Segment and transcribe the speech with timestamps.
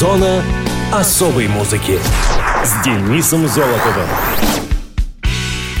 [0.00, 0.42] Зона
[0.90, 1.98] особой музыки
[2.64, 4.08] с Денисом Золотовым.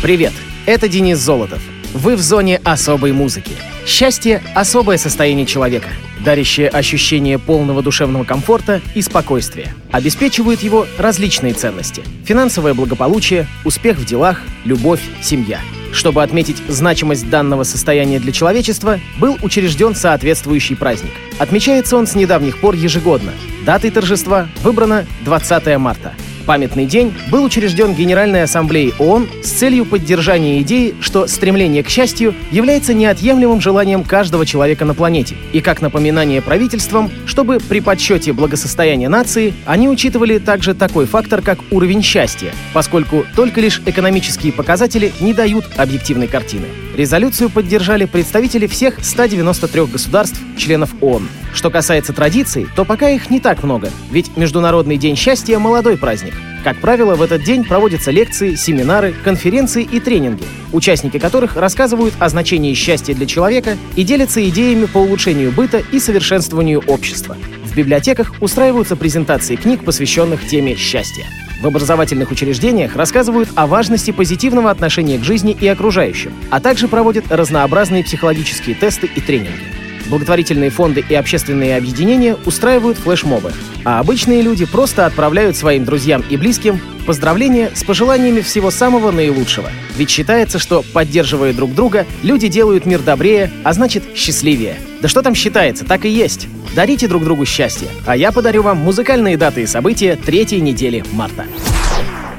[0.02, 0.34] Привет,
[0.66, 1.62] это Денис Золотов.
[1.94, 3.52] Вы в зоне особой музыки.
[3.86, 5.88] Счастье— особое состояние человека,
[6.22, 9.74] дарящее ощущение полного душевного комфорта и спокойствия.
[9.90, 12.02] Обеспечивают его различные ценности.
[12.26, 15.60] Финансовое благополучие, успех в делах, любовь, семья.
[15.92, 21.12] Чтобы отметить значимость данного состояния для человечества, был учрежден соответствующий праздник.
[21.38, 23.32] Отмечается он с недавних пор ежегодно.
[23.64, 26.14] Датой торжества выбрана 20 марта.
[26.50, 32.34] Памятный день был учрежден Генеральной Ассамблеей ООН с целью поддержания идеи, что стремление к счастью
[32.50, 39.08] является неотъемлемым желанием каждого человека на планете, и как напоминание правительствам, чтобы при подсчете благосостояния
[39.08, 45.32] нации они учитывали также такой фактор, как уровень счастья, поскольку только лишь экономические показатели не
[45.32, 46.66] дают объективной картины.
[46.96, 51.28] Резолюцию поддержали представители всех 193 государств, членов ООН.
[51.54, 56.34] Что касается традиций, то пока их не так много, ведь Международный день счастья— молодой праздник.
[56.62, 62.28] Как правило, в этот день проводятся лекции, семинары, конференции и тренинги, участники которых рассказывают о
[62.28, 67.36] значении счастья для человека и делятся идеями по улучшению быта и совершенствованию общества.
[67.64, 71.24] В библиотеках устраиваются презентации книг, посвященных теме счастья.
[71.62, 77.30] В образовательных учреждениях рассказывают о важности позитивного отношения к жизни и окружающим, а также проводят
[77.30, 79.79] разнообразные психологические тесты и тренинги.
[80.10, 83.52] Благотворительные фонды и общественные объединения устраивают флешмобы,
[83.84, 89.70] а обычные люди просто отправляют своим друзьям и близким поздравления с пожеланиями всего самого наилучшего.
[89.96, 94.76] Ведь считается, что, поддерживая друг друга, люди делают мир добрее, а значит счастливее.
[95.00, 96.48] Да что там считается, так и есть.
[96.74, 101.46] Дарите друг другу счастье, а я подарю вам музыкальные даты и события третьей недели марта.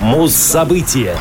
[0.02, 1.16] Муз-события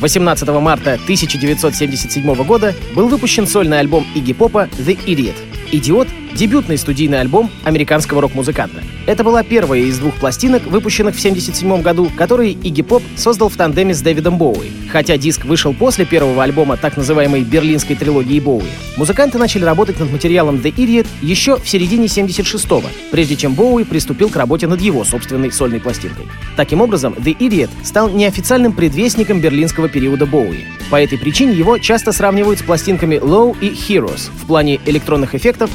[0.00, 5.49] 18 марта 1977 года был выпущен сольный альбом Игги Попа «The Idiot».
[5.72, 8.82] «Идиот»— дебютный студийный альбом американского рок-музыканта.
[9.06, 13.56] Это была первая из двух пластинок, выпущенных в 1977 году, которые Игги Поп создал в
[13.56, 14.70] тандеме с Дэвидом Боуи.
[14.90, 20.10] Хотя диск вышел после первого альбома так называемой берлинской трилогии Боуи, музыканты начали работать над
[20.12, 25.04] материалом The Idiot еще в середине 76-го, прежде чем Боуи приступил к работе над его
[25.04, 26.26] собственной сольной пластинкой.
[26.56, 30.66] Таким образом, The Idiot стал неофициальным предвестником берлинского периода Боуи.
[30.90, 35.70] По этой причине его часто сравнивают с пластинками Low и Heroes в плане электронных эффектов,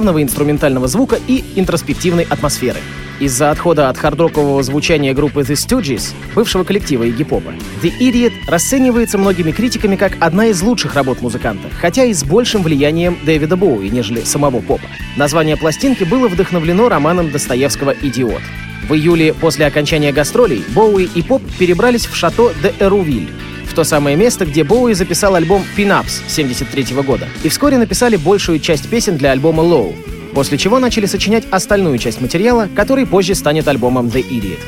[0.00, 2.78] плавного инструментального звука и интроспективной атмосферы.
[3.20, 7.52] Из-за отхода от хардрокового звучания группы The Stooges, бывшего коллектива Игги Попа,
[7.82, 12.62] The Idiot расценивается многими критиками как одна из лучших работ музыканта, хотя и с большим
[12.62, 14.86] влиянием Дэвида Боуи, нежели самого Попа.
[15.18, 18.40] Название пластинки было вдохновлено романом Достоевского «Идиот».
[18.88, 23.28] В июле после окончания гастролей Боуи и Поп перебрались в шато де Эрувиль,
[23.70, 28.58] в то самое место, где Боуи записал альбом Pinups 73 года, и вскоре написали большую
[28.58, 29.94] часть песен для альбома Low,
[30.34, 34.58] после чего начали сочинять остальную часть материала, который позже станет альбомом The Idiot.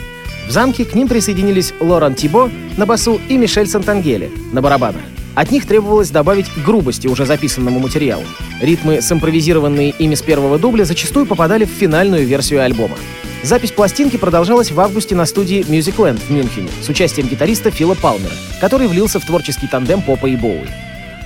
[0.47, 5.03] В замке к ним присоединились Лоран Тибо на басу и Мишель Сантангеле на барабанах.
[5.35, 8.25] От них требовалось добавить грубости уже записанному материалу.
[8.61, 12.97] Ритмы, симпровизированные ими с первого дубля, зачастую попадали в финальную версию альбома.
[13.43, 18.33] Запись пластинки продолжалась в августе на студии Musicland в Мюнхене с участием гитариста Фила Палмера,
[18.61, 20.69] который влился в творческий тандем Попа и Боуи.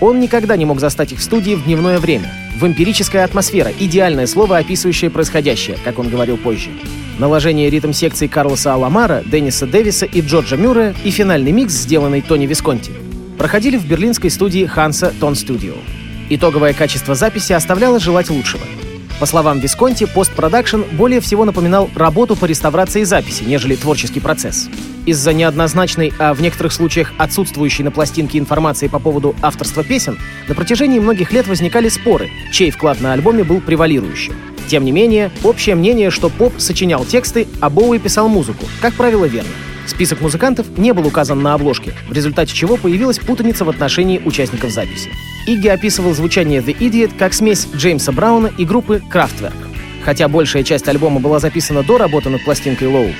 [0.00, 2.32] Он никогда не мог застать их в студии в дневное время.
[2.58, 6.70] Вампирическая атмосфера— идеальное слово, описывающее происходящее, как он говорил позже.
[7.18, 12.92] Наложение ритм-секций Карлоса Аламара, Денниса Дэвиса и Джорджа Мюррея и финальный микс, сделанный Тони Висконти,
[13.36, 15.74] проходили в берлинской студии Ханса Тон Студио.
[16.30, 18.62] Итоговое качество записи оставляло желать лучшего.
[19.18, 24.68] По словам Висконти, постпродакшн более всего напоминал работу по реставрации записи, нежели творческий процесс.
[25.06, 30.18] Из-за неоднозначной, а в некоторых случаях отсутствующей на пластинке информации по поводу авторства песен,
[30.48, 34.34] на протяжении многих лет возникали споры, чей вклад на альбоме был превалирующим.
[34.68, 39.24] Тем не менее, общее мнение, что Поп сочинял тексты, а Боуи писал музыку, как правило,
[39.24, 39.50] верно.
[39.86, 44.72] Список музыкантов не был указан на обложке, в результате чего появилась путаница в отношении участников
[44.72, 45.10] записи.
[45.46, 49.54] Игги описывал звучание The Idiot как смесь Джеймса Брауна и группы Kraftwerk.
[50.04, 53.12] Хотя большая часть альбома была записана до работы над пластинкой Low,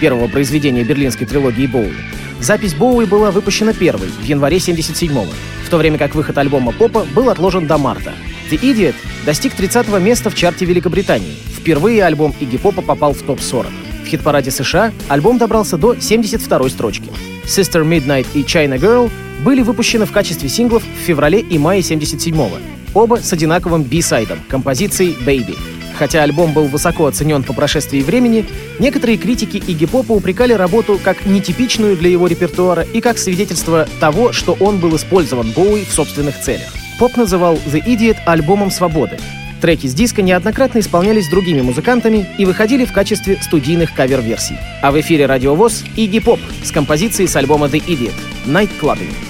[0.00, 1.94] первого произведения берлинской трилогии Боуи,
[2.40, 5.26] запись Боуи была выпущена первой, в январе 77-го,
[5.64, 8.12] в то время как выход альбома Попа был отложен до марта.
[8.50, 8.94] The Idiot
[9.26, 11.36] достиг 30-го места в чарте Великобритании.
[11.56, 13.66] Впервые альбом Игги Попа попал в топ-40.
[14.04, 17.10] В хит-параде США альбом добрался до 72-й строчки.
[17.44, 19.10] Sister Midnight и China Girl
[19.44, 22.58] были выпущены в качестве синглов в феврале и мае 77-го,
[22.94, 25.56] оба с одинаковым би-сайдом, композицией «Baby».
[25.98, 28.46] Хотя альбом был высоко оценен по прошествии времени,
[28.78, 34.32] некоторые критики Игги Попа упрекали работу как нетипичную для его репертуара и как свидетельство того,
[34.32, 36.72] что он был использован Боуи в собственных целях.
[37.00, 39.18] Поп называл The Idiot альбомом свободы.
[39.60, 44.56] Треки с диска неоднократно исполнялись другими музыкантами и выходили в качестве студийных кавер-версий.
[44.82, 48.14] А в эфире радиовоз Игги Поп с композицией с альбома The Idiot
[48.46, 49.27] «Night Clubbing».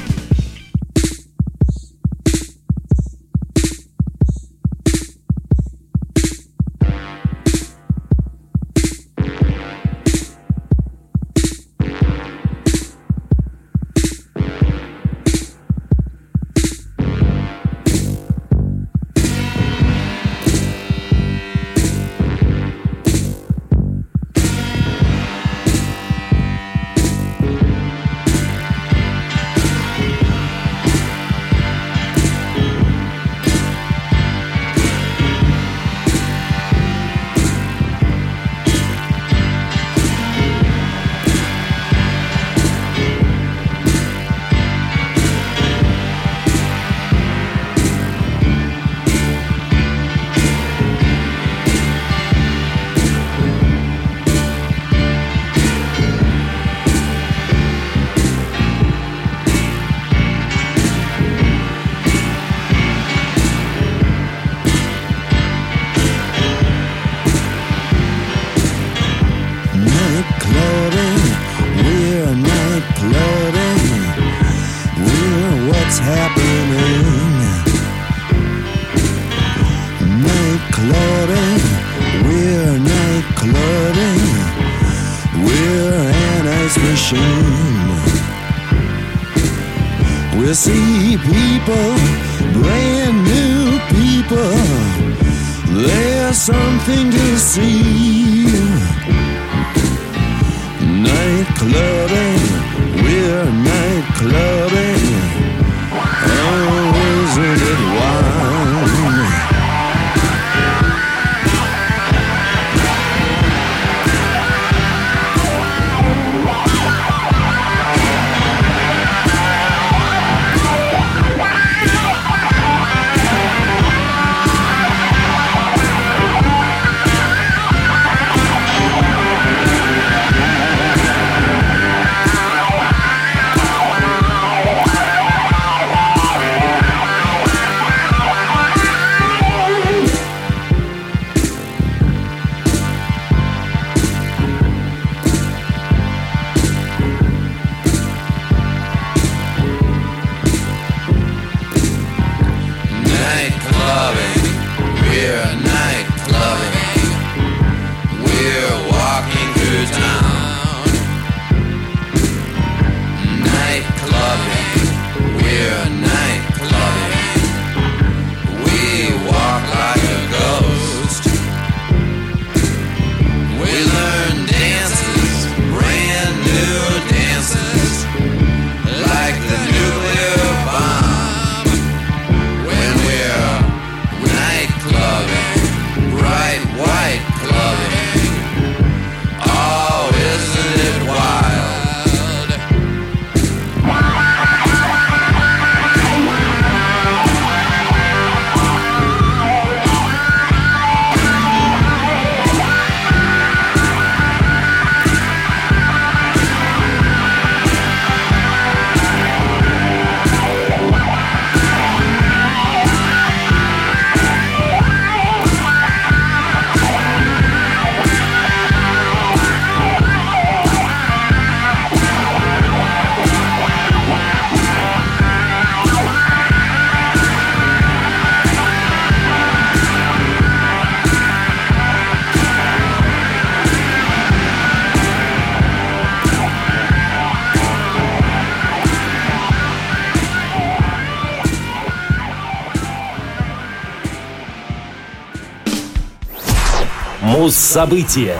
[247.78, 248.36] Муз-события.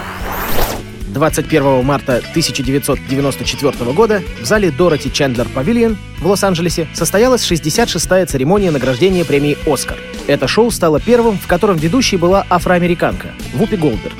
[1.15, 9.25] 21 марта 1994 года в зале Дороти Чендлер Павильон в Лос-Анджелесе состоялась 66-я церемония награждения
[9.25, 9.97] премии «Оскар».
[10.27, 14.17] Это шоу стало первым, в котором ведущей была афроамериканка Вупи Голдберг.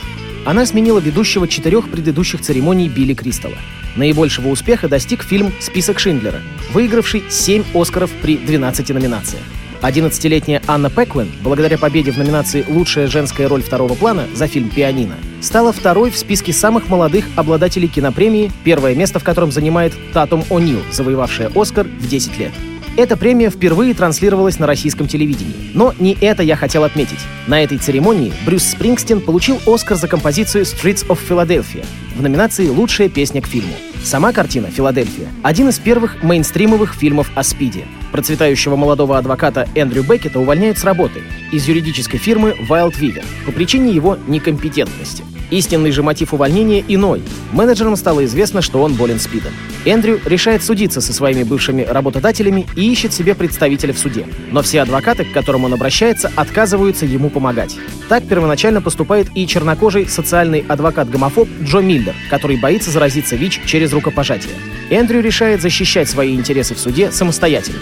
[0.47, 3.59] Она сменила ведущего четырех предыдущих церемоний Билли Кристалла.
[3.97, 9.43] Наибольшего успеха достиг фильм «Список Шиндлера», выигравший 7 «Оскаров» при 12 номинациях.
[9.83, 15.15] 11-летняя Анна Пеклин, благодаря победе в номинации «Лучшая женская роль второго плана» за фильм «Пианино»,
[15.41, 20.83] стала второй в списке самых молодых обладателей кинопремии, первое место в котором занимает Татум О'Нил,
[20.91, 22.53] завоевавшая «Оскар» в 10 лет.
[22.99, 25.71] Эта премия впервые транслировалась на российском телевидении.
[25.73, 27.21] Но не это я хотел отметить.
[27.47, 31.87] На этой церемонии Брюс Спрингстин получил Оскар за композицию «Streets of Philadelphia»
[32.17, 33.73] в номинации «Лучшая песня к фильму».
[34.03, 37.85] Сама картина «Филадельфия»— один из первых мейнстримовых фильмов о спиде.
[38.11, 43.93] Процветающего молодого адвоката Эндрю Беккета увольняют с работы из юридической фирмы Wild Viver по причине
[43.93, 45.23] его некомпетентности.
[45.51, 47.23] Истинный же мотив увольнения иной.
[47.53, 49.53] Менеджерам стало известно, что он болен СПИДом.
[49.85, 54.27] Эндрю решает судиться со своими бывшими работодателями и ищет себе представителя в суде.
[54.51, 57.77] Но все адвокаты, к которым он обращается, отказываются ему помогать.
[58.09, 64.55] Так первоначально поступает и чернокожий социальный адвокат-гомофоб Джо Миллер, который боится заразиться ВИЧ через рукопожатие.
[64.91, 67.81] Эндрю решает защищать свои интересы в суде самостоятельно.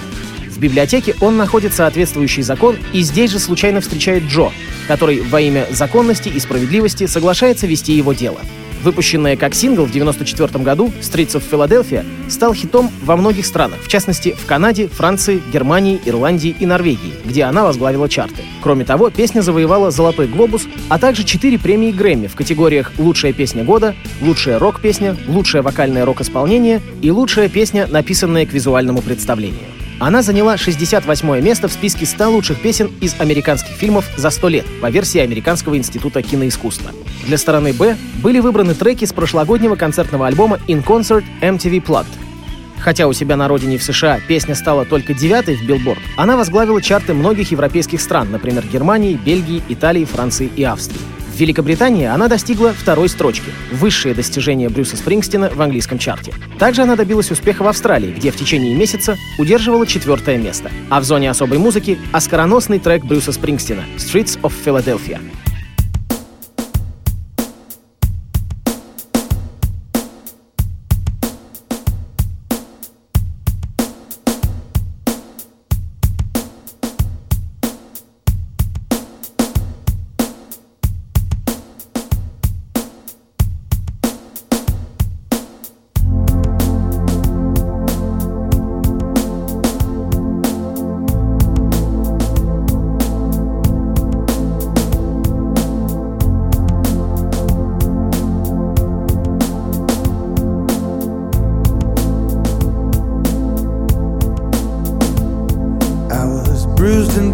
[0.56, 4.50] В библиотеке он находит соответствующий закон и здесь же случайно встречает Джо,
[4.88, 8.38] который во имя законности и справедливости соглашается вести его дело.
[8.82, 13.88] Выпущенная как сингл в 1994 году «Streets of Philadelphia» стал хитом во многих странах, в
[13.88, 18.42] частности в Канаде, Франции, Германии, Ирландии и Норвегии, где она возглавила чарты.
[18.62, 23.62] Кроме того, песня завоевала «Золотой глобус», а также четыре премии Грэмми в категориях «Лучшая песня
[23.62, 29.75] года», «Лучшая рок-песня», «Лучшее вокальное рок-исполнение» и «Лучшая песня, написанная к визуальному представлению».
[29.98, 34.66] Она заняла 68 место в списке 100 лучших песен из американских фильмов за 100 лет
[34.82, 36.90] по версии Американского института киноискусства.
[37.26, 42.06] Для стороны «Б» были выбраны треки с прошлогоднего концертного альбома In Concert MTV Plugged.
[42.78, 46.82] Хотя у себя на родине в США песня стала только девятой в Билборд, она возглавила
[46.82, 51.00] чарты многих европейских стран, например, Германии, Бельгии, Италии, Франции и Австрии.
[51.36, 56.32] В Великобритании она достигла второй строчки— высшее достижение Брюса Спрингстина в английском чарте.
[56.58, 60.70] Также она добилась успеха в Австралии, где в течение месяца удерживала четвертое место.
[60.88, 65.20] А в зоне особой музыки— оскароносный трек Брюса Спрингстина «Streets of Philadelphia».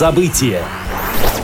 [0.00, 0.62] Муз-события.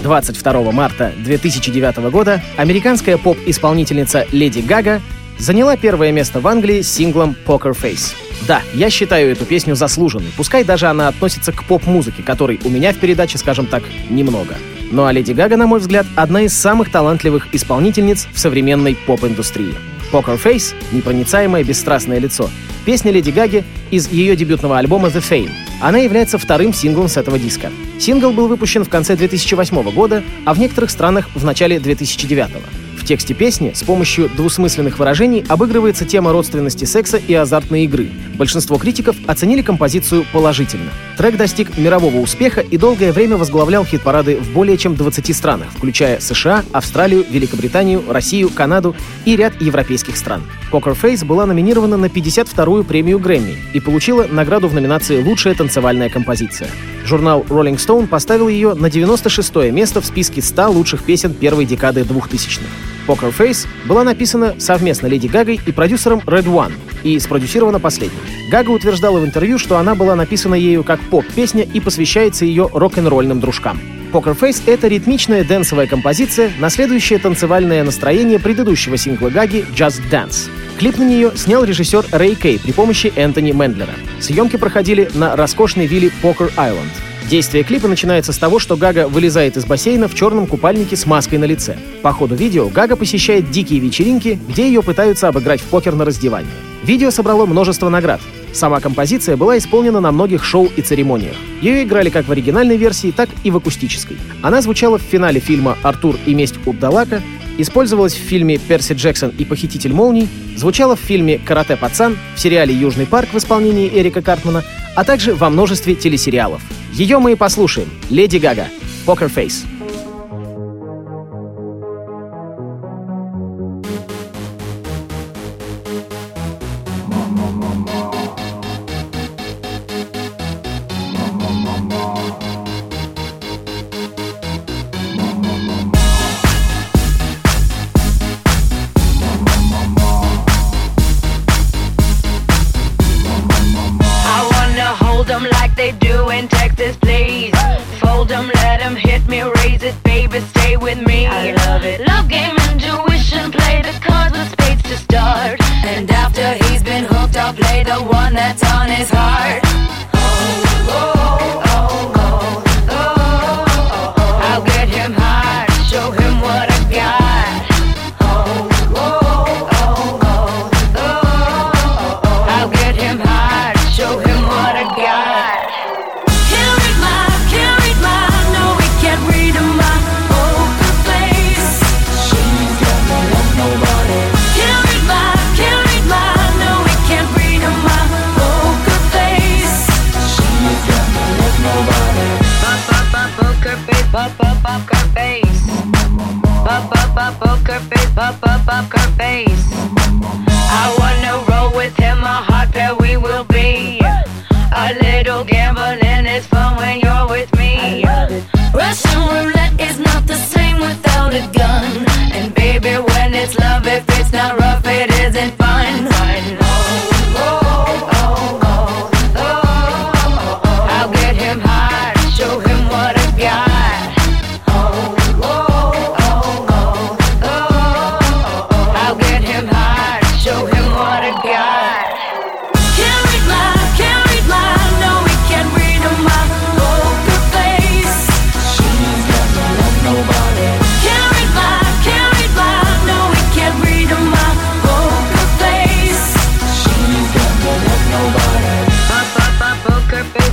[0.03, 5.03] 22 марта 2009 года американская поп-исполнительница Леди Гага
[5.39, 8.15] заняла первое место в Англии с синглом Poker Face.
[8.49, 12.95] Да, я считаю эту песню заслуженной, пускай даже она относится к поп-музыке, которой у меня
[12.95, 14.55] в передаче, скажем так, немного.
[14.91, 19.75] Ну а Леди Гага, на мой взгляд, одна из самых талантливых исполнительниц в современной поп-индустрии.
[20.11, 22.49] Poker Face— непроницаемое бесстрастное лицо.
[22.87, 25.51] Песня Леди Гаги из ее дебютного альбома The Fame.
[25.83, 27.73] Она является вторым синглом с этого диска.
[27.99, 33.33] Сингл был выпущен в конце 2008 года, а в некоторых странах в начале 2009 тексте
[33.33, 38.11] песни с помощью двусмысленных выражений обыгрывается тема родственности секса и азартной игры.
[38.35, 40.91] Большинство критиков оценили композицию положительно.
[41.17, 46.21] Трек достиг мирового успеха и долгое время возглавлял хит-парады в более чем 20 странах, включая
[46.21, 48.95] США, Австралию, Великобританию, Россию, Канаду
[49.25, 50.43] и ряд европейских стран.
[50.71, 56.11] Poker Face была номинирована на 52-ю премию Грэмми и получила награду в номинации «Лучшая танцевальная
[56.11, 56.69] композиция».
[57.07, 62.01] Журнал Rolling Stone поставил ее на 96 место в списке 100 лучших песен первой декады
[62.01, 62.96] 2000-х.
[63.07, 66.73] Poker Face была написана совместно Леди Гагой и продюсером Red One
[67.03, 68.19] и спродюсирована последним.
[68.51, 73.41] Гага утверждала в интервью, что она была написана ею как поп-песня и посвящается ее рок-н-ролльным
[73.41, 73.81] дружкам.
[74.13, 80.49] Poker Face— это ритмичная дэнсовая композиция, наследующая танцевальное настроение предыдущего сингла Гаги «Just Dance».
[80.79, 83.95] Клип на нее снял режиссер Рэй Кей при помощи Энтони Мендлера.
[84.21, 86.93] Съемки проходили на роскошной вилле Покер Айленд.
[87.29, 91.37] Действие клипа начинается с того, что Гага вылезает из бассейна в черном купальнике с маской
[91.39, 91.77] на лице.
[92.03, 96.53] По ходу видео Гага посещает дикие вечеринки, где ее пытаются обыграть в покер на раздевание.
[96.85, 98.21] Видео собрало множество наград.
[98.53, 101.35] Сама композиция была исполнена на многих шоу и церемониях.
[101.61, 104.19] Ее играли как в оригинальной версии, так и в акустической.
[104.41, 107.23] Она звучала в финале фильма «Артур и месть Удалака»,
[107.59, 112.73] использовалась в фильме «Перси Джексон и похититель молний», звучала в фильме «Карате пацан», в сериале
[112.73, 114.63] «Южный парк» в исполнении Эрика Картмана,
[114.97, 116.61] а также во множестве телесериалов.
[116.93, 117.89] Ее мы и послушаем.
[118.11, 118.67] Леди Гага.
[119.07, 119.65] Poker Face.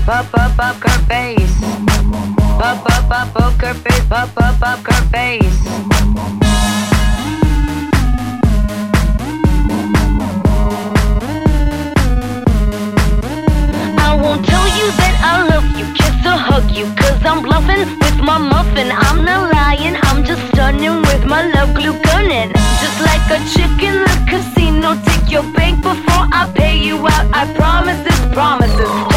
[0.06, 1.64] Up, up, up, her face.
[1.64, 4.12] Up, up, up, up, her face.
[4.12, 5.64] Up, up, up, her face.
[14.22, 16.64] won't tell you that I love you, kiss or hug
[16.96, 18.92] cause I'm bluffing with my muffin.
[18.92, 22.52] I'm not lying, I'm just stunning with my love glue gunning.
[22.82, 27.28] Just like a chick in the casino, take your bank before I pay you out.
[27.34, 29.13] I promise this, promises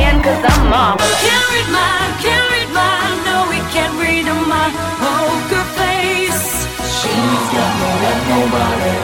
[0.00, 1.20] hand, cause I'm marvelous.
[1.20, 4.66] Can't read mine, can't read mine, no, we can't read my
[5.02, 6.44] poker face.
[6.98, 8.99] She's got more than nobody.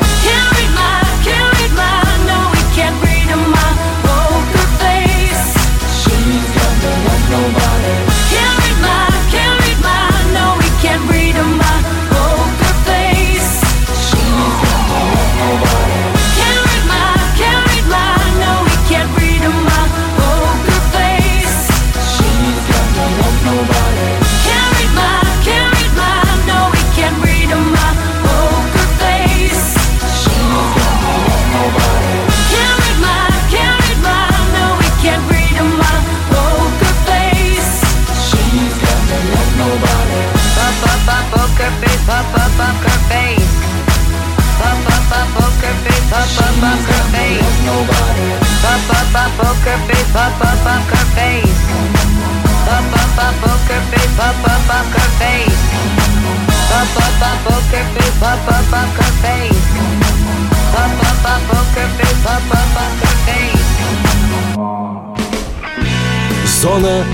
[66.60, 67.04] Зона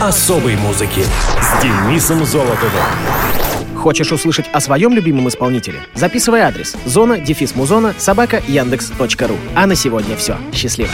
[0.00, 1.04] особой музыки
[1.40, 3.51] с Денисом Золотовым.
[3.82, 5.80] Хочешь услышать о своем любимом исполнителе?
[5.94, 9.36] Записывай адрес зона дефис музона собака яндекс.ру.
[9.56, 10.36] А на сегодня все.
[10.52, 10.90] Счастливо.